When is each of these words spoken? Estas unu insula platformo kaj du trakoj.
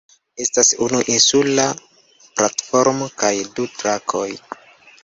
Estas 0.45 0.69
unu 0.85 1.01
insula 1.15 1.67
platformo 2.41 3.15
kaj 3.25 3.33
du 3.61 3.71
trakoj. 3.79 4.29